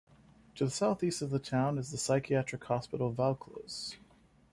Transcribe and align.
To 0.55 0.65
the 0.65 0.71
south-east 0.71 1.21
of 1.21 1.29
the 1.29 1.37
town 1.37 1.77
is 1.77 1.91
the 1.91 1.97
psychiatric 1.99 2.63
hospital 2.63 3.11
"Vaucluse". 3.11 3.97